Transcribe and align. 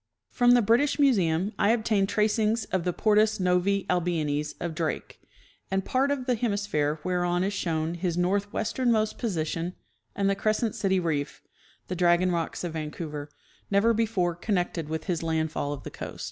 From 0.31 0.53
the 0.55 0.63
British 0.63 0.97
Museum 0.97 1.53
I 1.59 1.69
obtained 1.69 2.09
tracings 2.09 2.65
of 2.71 2.85
the 2.85 2.91
Portus 2.91 3.39
Novse 3.39 3.85
Albionis 3.87 4.55
of 4.59 4.73
Drake, 4.73 5.21
and 5.69 5.85
part 5.85 6.09
of 6.09 6.25
the 6.25 6.33
hemisphere 6.33 6.99
whereon 7.03 7.43
is 7.43 7.53
shown 7.53 7.93
his 7.93 8.17
northwesternmost 8.17 9.19
position 9.19 9.75
and 10.15 10.27
the 10.27 10.33
Crescent 10.33 10.73
City 10.73 10.99
reef 10.99 11.43
(the 11.87 11.95
Dragon 11.95 12.31
rocks 12.31 12.63
of 12.63 12.73
Vancouver), 12.73 13.29
never 13.69 13.93
before 13.93 14.33
connected 14.33 14.89
with 14.89 15.03
his 15.03 15.21
landfall 15.21 15.71
of 15.71 15.83
the 15.83 15.91
coast. 15.91 16.19